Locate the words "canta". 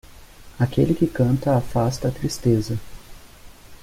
1.05-1.55